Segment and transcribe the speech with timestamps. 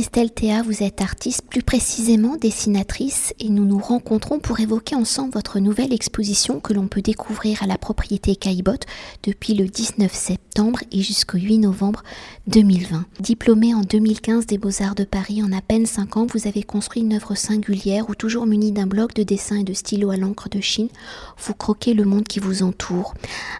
[0.00, 5.34] Christelle Théa, vous êtes artiste, plus précisément dessinatrice, et nous nous rencontrons pour évoquer ensemble
[5.34, 8.86] votre nouvelle exposition que l'on peut découvrir à la propriété Caillebotte
[9.24, 12.02] depuis le 19 septembre et jusqu'au 8 novembre
[12.46, 13.04] 2020.
[13.20, 17.02] Diplômée en 2015 des Beaux-Arts de Paris, en à peine 5 ans, vous avez construit
[17.02, 20.48] une œuvre singulière où, toujours muni d'un bloc de dessin et de stylo à l'encre
[20.48, 20.88] de Chine,
[21.36, 23.12] vous croquez le monde qui vous entoure.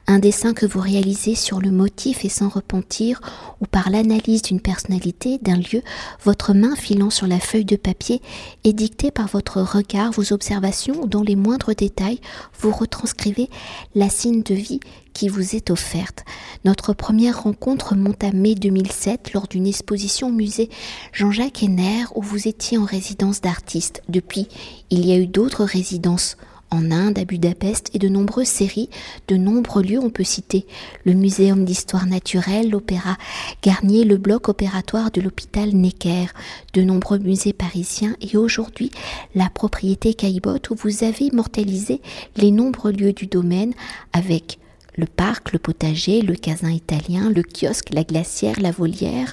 [0.06, 3.20] Un dessin que vous réalisez sur le motif et sans repentir,
[3.60, 5.82] ou par l'analyse d'une personnalité, d'un lieu,
[6.24, 8.20] votre main filant sur la feuille de papier
[8.64, 12.20] est dictée par votre regard, vos observations, dans les moindres détails,
[12.58, 13.48] vous retranscrivez
[13.94, 14.80] la signe de vie
[15.12, 16.24] qui vous est offerte.
[16.64, 20.70] Notre première rencontre monte à mai 2007 lors d'une exposition au musée
[21.12, 24.02] Jean-Jacques Henner où vous étiez en résidence d'artiste.
[24.08, 24.48] Depuis,
[24.90, 26.36] il y a eu d'autres résidences
[26.70, 28.88] en Inde, à Budapest et de nombreuses séries,
[29.28, 29.98] de nombreux lieux.
[29.98, 30.66] On peut citer
[31.04, 33.16] le Muséum d'histoire naturelle, l'Opéra
[33.62, 36.26] Garnier, le bloc opératoire de l'hôpital Necker,
[36.74, 38.90] de nombreux musées parisiens et aujourd'hui
[39.34, 42.00] la propriété Caillebotte où vous avez immortalisé
[42.36, 43.74] les nombreux lieux du domaine
[44.12, 44.59] avec
[44.96, 49.32] le parc, le potager, le casin italien, le kiosque, la glacière, la volière,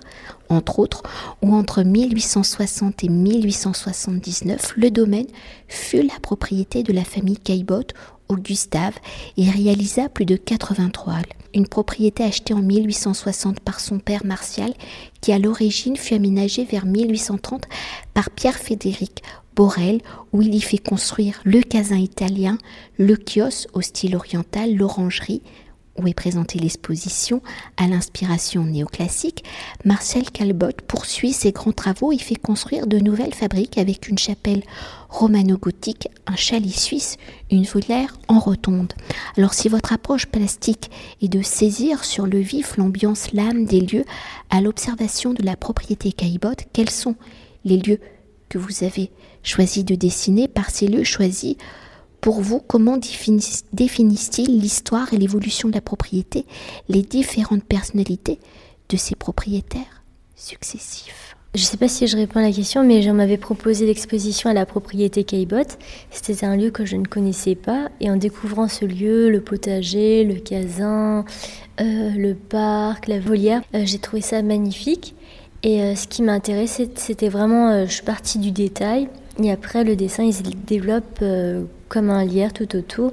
[0.49, 1.03] entre autres,
[1.41, 5.27] où entre 1860 et 1879, le domaine
[5.67, 7.93] fut la propriété de la famille Caillebotte
[8.29, 8.95] au Gustave
[9.37, 11.25] et réalisa plus de 80 toiles.
[11.53, 14.73] Une propriété achetée en 1860 par son père Martial,
[15.21, 17.63] qui à l'origine fut aménagée vers 1830
[18.13, 19.23] par Pierre Frédéric
[19.57, 20.01] Borel,
[20.33, 22.59] où il y fait construire le casin italien,
[22.99, 25.41] le kiosque au style oriental, l'orangerie,
[25.97, 27.41] où est présentée l'exposition
[27.75, 29.43] à l'inspiration néoclassique,
[29.83, 34.61] Marcel Calbot poursuit ses grands travaux et fait construire de nouvelles fabriques avec une chapelle
[35.09, 37.17] romano-gothique, un chalet suisse,
[37.49, 38.93] une volière en rotonde.
[39.37, 44.05] Alors si votre approche plastique est de saisir sur le vif l'ambiance, l'âme des lieux
[44.51, 47.15] à l'observation de la propriété Caillebotte, quels sont
[47.65, 47.99] les lieux
[48.49, 49.11] que vous avez
[49.43, 51.55] choisi de dessiner par ces lieux choisis
[52.21, 56.45] pour vous, comment définissent-ils l'histoire et l'évolution de la propriété,
[56.89, 58.39] les différentes personnalités
[58.89, 60.03] de ces propriétaires
[60.35, 61.35] successifs?
[61.55, 64.49] Je ne sais pas si je réponds à la question, mais j'en m'avais proposé l'exposition
[64.49, 65.79] à la propriété Caillebotte.
[66.11, 67.89] C'était un lieu que je ne connaissais pas.
[67.99, 71.25] Et en découvrant ce lieu, le potager, le casin,
[71.79, 75.15] euh, le parc, la volière, euh, j'ai trouvé ça magnifique.
[75.63, 79.09] Et euh, ce qui m'a intéressé, c'était vraiment, je suis partie du détail.
[79.41, 81.23] Et après, le dessin, il se développe
[81.89, 83.11] comme un lierre tout autour.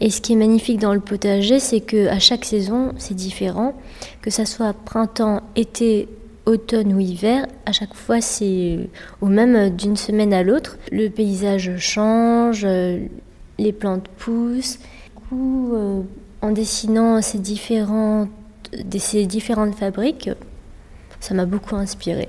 [0.00, 3.74] Et ce qui est magnifique dans le potager, c'est que à chaque saison, c'est différent.
[4.22, 6.08] Que ça soit printemps, été,
[6.46, 8.88] automne ou hiver, à chaque fois, c'est
[9.20, 10.78] au même d'une semaine à l'autre.
[10.92, 12.64] Le paysage change,
[13.58, 14.78] les plantes poussent.
[14.78, 16.02] Du coup, euh,
[16.42, 18.28] en dessinant ces différentes,
[18.98, 20.30] ces différentes fabriques,
[21.24, 22.28] ça m'a beaucoup inspiré.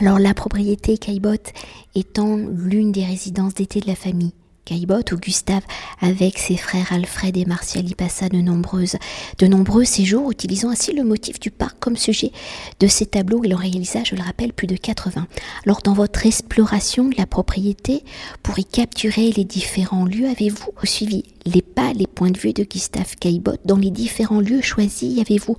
[0.00, 1.52] Alors la propriété Caillebotte
[1.94, 4.32] étant l'une des résidences d'été de la famille,
[4.64, 5.62] Caillebotte ou Gustave,
[6.00, 8.96] avec ses frères Alfred et Martial, y passa de, nombreuses,
[9.38, 12.32] de nombreux séjours, utilisant ainsi le motif du parc comme sujet
[12.80, 13.42] de ses tableaux.
[13.44, 15.26] Il en réalisa, je le rappelle, plus de 80.
[15.64, 18.04] Alors, dans votre exploration de la propriété,
[18.42, 22.64] pour y capturer les différents lieux, avez-vous suivi les pas, les points de vue de
[22.64, 25.56] Gustave Caillebotte dans les différents lieux choisis Avez-vous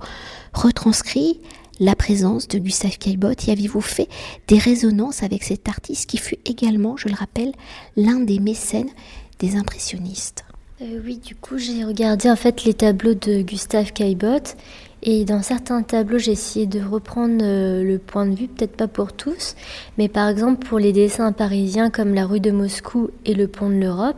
[0.52, 1.40] retranscrit
[1.80, 4.08] la présence de Gustave Caillebotte y avez-vous fait
[4.48, 7.52] des résonances avec cet artiste qui fut également, je le rappelle,
[7.96, 8.90] l'un des mécènes
[9.38, 10.44] des impressionnistes?
[10.80, 14.56] Euh, Oui, du coup, j'ai regardé en fait les tableaux de Gustave Caillebotte
[15.02, 18.88] et dans certains tableaux, j'ai essayé de reprendre euh, le point de vue, peut-être pas
[18.88, 19.54] pour tous,
[19.96, 23.68] mais par exemple pour les dessins parisiens comme la rue de Moscou et le pont
[23.68, 24.16] de l'Europe,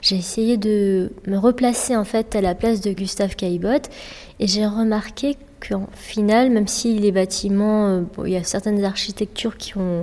[0.00, 3.90] j'ai essayé de me replacer en fait à la place de Gustave Caillebotte.
[4.38, 5.36] Et j'ai remarqué
[5.68, 10.02] qu'en final, même si les bâtiments, euh, il y a certaines architectures qui ont,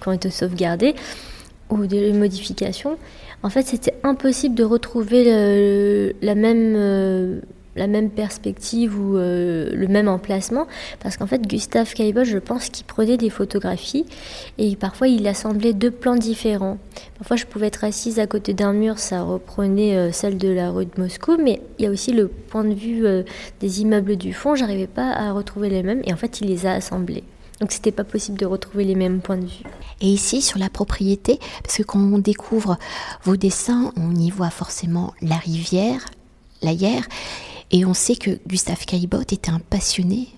[0.00, 0.94] qui ont été sauvegardées
[1.68, 2.96] ou des modifications,
[3.42, 7.40] en fait, c'était impossible de retrouver la même euh,
[7.76, 10.66] la même perspective ou euh, le même emplacement.
[11.00, 14.06] Parce qu'en fait Gustave Caillebotte je pense qu'il prenait des photographies
[14.58, 16.78] et parfois il assemblait deux plans différents.
[17.18, 20.70] Parfois je pouvais être assise à côté d'un mur ça reprenait euh, celle de la
[20.70, 23.22] rue de Moscou mais il y a aussi le point de vue euh,
[23.60, 24.54] des immeubles du fond.
[24.54, 27.24] J'arrivais pas à retrouver les mêmes et en fait il les a assemblés.
[27.60, 29.62] Donc c'était pas possible de retrouver les mêmes points de vue.
[30.00, 32.78] Et ici sur la propriété, parce que quand on découvre
[33.22, 36.04] vos dessins, on y voit forcément la rivière,
[36.62, 37.04] la Hier,
[37.70, 40.28] et on sait que Gustave Caillebotte était un passionné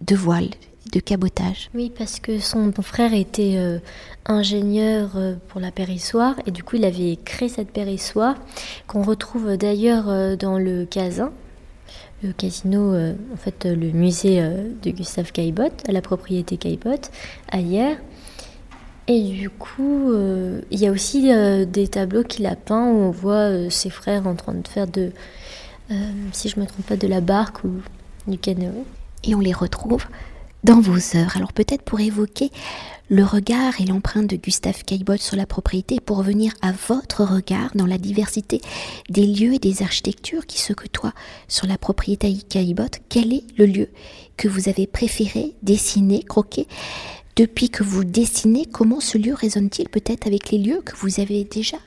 [0.00, 0.48] de voile,
[0.92, 1.70] de cabotage.
[1.74, 3.78] Oui, parce que son frère était euh,
[4.24, 8.36] ingénieur euh, pour la périssoire et du coup il avait créé cette périssoire
[8.86, 11.32] qu'on retrouve d'ailleurs euh, dans le casin.
[12.22, 17.10] le casino, en fait le musée de Gustave Caillebotte, à la propriété Caillebotte,
[17.50, 17.98] à hier.
[19.08, 20.12] Et du coup,
[20.70, 21.30] il y a aussi
[21.68, 25.12] des tableaux qu'il a peints où on voit ses frères en train de faire de,
[26.32, 27.80] si je ne me trompe pas, de la barque ou
[28.26, 28.84] du canoë.
[29.24, 30.04] Et on les retrouve
[30.64, 31.36] dans vos œuvres.
[31.36, 32.50] Alors peut-être pour évoquer
[33.08, 37.70] le regard et l'empreinte de Gustave Caillebotte sur la propriété pour revenir à votre regard
[37.76, 38.60] dans la diversité
[39.08, 41.14] des lieux et des architectures qui se côtoient
[41.46, 42.98] sur la propriété Caillebotte.
[43.08, 43.88] Quel est le lieu
[44.36, 46.66] que vous avez préféré dessiner, croquer
[47.36, 51.44] Depuis que vous dessinez, comment ce lieu résonne-t-il peut-être avec les lieux que vous avez
[51.44, 51.78] déjà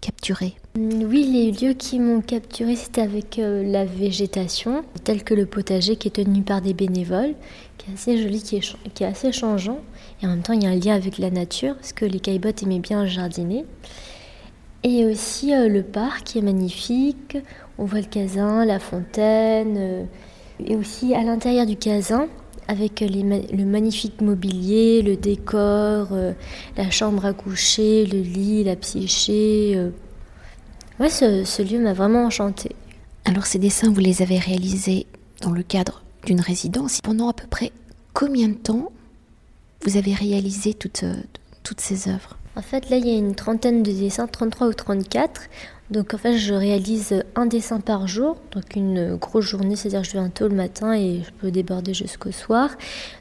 [0.00, 5.44] capturés oui, les lieux qui m'ont capturé, c'était avec euh, la végétation, tel que le
[5.44, 7.34] potager qui est tenu par des bénévoles,
[7.78, 9.80] qui est assez joli, qui est, assez changeant.
[10.22, 12.20] Et en même temps, il y a un lien avec la nature, parce que les
[12.20, 13.64] caillebottes aimaient bien jardiner.
[14.84, 17.36] Et aussi euh, le parc qui est magnifique.
[17.76, 19.74] On voit le casin, la fontaine.
[19.76, 20.04] Euh,
[20.64, 22.28] et aussi à l'intérieur du casin,
[22.68, 26.08] avec le magnifique mobilier, le décor,
[26.76, 29.90] la chambre à coucher, le lit, la psyché
[31.00, 32.74] Ouais, ce, lieu m'a vraiment enchanté.
[33.24, 35.06] Alors ces dessins, vous les avez réalisés
[35.42, 37.00] dans le cadre d'une résidence.
[37.00, 37.70] Pendant à peu près
[38.14, 38.90] combien de temps
[39.84, 41.14] vous avez réalisé toutes, euh,
[41.62, 42.36] toutes ces œuvres?
[42.56, 45.42] En fait, là, il y a une trentaine de dessins, 33 ou 34.
[45.90, 50.12] Donc en fait, je réalise un dessin par jour, donc une grosse journée, c'est-à-dire je
[50.12, 52.70] viens tôt le matin et je peux déborder jusqu'au soir.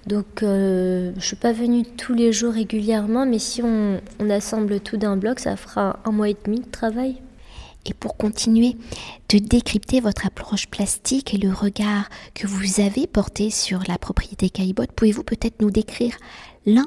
[0.05, 3.99] Donc euh, je suis pas venue tous les jours régulièrement, mais si on,
[4.29, 7.21] assemble tout d'un bloc, ça fera un mois et demi de travail.
[7.85, 8.75] Et pour continuer
[9.29, 14.49] de décrypter votre approche plastique et le regard que vous avez porté sur la propriété
[14.49, 16.17] Caillebotte, pouvez-vous peut-être nous décrire
[16.65, 16.85] l'un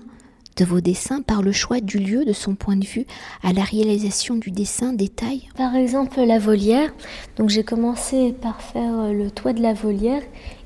[0.60, 3.06] de vos dessins par le choix du lieu de son point de vue
[3.42, 6.90] à la réalisation du dessin détail Par exemple la volière.
[7.38, 10.20] Donc j'ai commencé par faire euh, le toit de la volière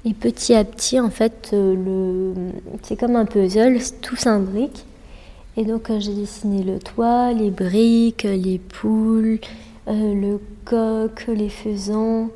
[0.05, 2.35] et petit à petit en fait euh,
[2.82, 4.85] c'est comme un puzzle, tout s'imbrique.
[5.56, 9.38] Et donc euh, j'ai dessiné le toit, les briques, les poules,
[9.87, 12.31] le coq, les faisans.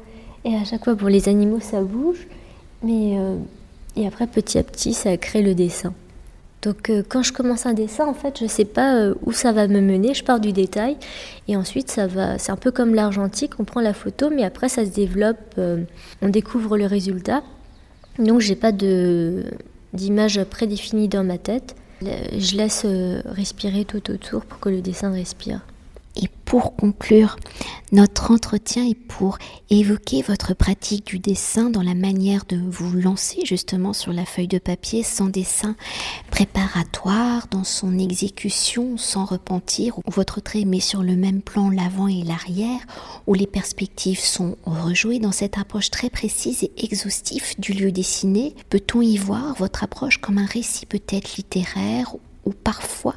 [0.45, 2.29] Et à chaque fois, pour les animaux, ça bouge.
[2.85, 3.19] Mais,
[3.97, 5.93] et après, petit à petit, ça crée le dessin.
[6.69, 9.53] Donc euh, quand je commence un dessin, en fait, je ne sais pas où ça
[9.53, 10.13] va me mener.
[10.13, 10.99] Je pars du détail
[11.49, 12.37] et ensuite ça va.
[12.37, 15.59] C'est un peu comme l'argentique, on prend la photo, mais après ça se développe,
[16.21, 17.43] on découvre le résultat.
[18.19, 19.45] Donc j'ai pas de
[19.95, 21.75] d'image prédéfinie dans ma tête.
[22.03, 22.85] Je laisse
[23.25, 25.63] respirer tout autour pour que le dessin respire.
[26.17, 27.37] Et pour conclure
[27.93, 29.39] notre entretien et pour
[29.71, 34.49] évoquer votre pratique du dessin dans la manière de vous lancer justement sur la feuille
[34.49, 35.77] de papier sans dessin
[36.31, 42.09] préparatoire, dans son exécution sans repentir, où votre trait met sur le même plan l'avant
[42.09, 42.81] et l'arrière,
[43.27, 48.55] où les perspectives sont rejouées dans cette approche très précise et exhaustive du lieu dessiné,
[48.71, 52.15] peut-on y voir votre approche comme un récit peut-être littéraire
[52.49, 53.15] ou parfois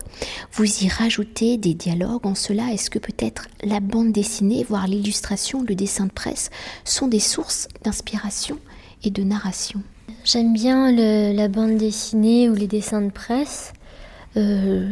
[0.51, 2.25] vous y rajoutez des dialogues.
[2.25, 6.50] En cela, est-ce que peut-être la bande dessinée, voire l'illustration, le dessin de presse
[6.83, 8.60] sont des sources d'inspiration
[9.04, 9.81] et de narration?
[10.25, 13.74] J'aime bien la bande dessinée ou les dessins de presse.
[14.38, 14.89] Euh,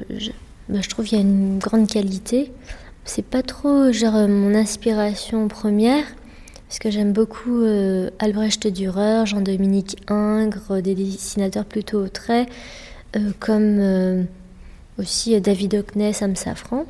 [0.69, 2.51] bah, je, trouve qu'il y a une grande qualité.
[3.03, 6.05] C'est pas trop genre mon inspiration première,
[6.67, 12.47] parce que j'aime beaucoup euh, Albrecht Dürer, Jean-Dominique Ingres, des dessinateurs plutôt au trait.
[13.15, 14.23] Euh, comme euh,
[14.99, 16.85] aussi David Hockney, Sam Safran.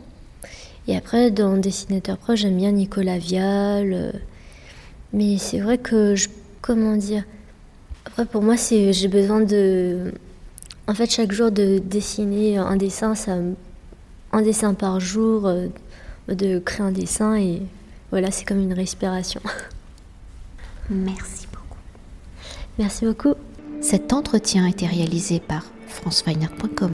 [0.87, 3.93] Et après, dans Dessinateur proche, j'aime bien Nicolas Vial.
[3.93, 4.11] Euh,
[5.13, 6.27] mais c'est vrai que, je,
[6.61, 7.23] comment dire
[8.05, 10.11] Après, pour moi, c'est j'ai besoin de.
[10.87, 13.37] En fait, chaque jour, de dessiner un dessin, ça,
[14.33, 15.49] un dessin par jour,
[16.27, 17.61] de créer un dessin, et
[18.09, 19.39] voilà, c'est comme une respiration.
[20.89, 21.77] Merci beaucoup.
[22.79, 23.35] Merci beaucoup.
[23.81, 26.79] Cet entretien a été réalisé par franceweiner.com.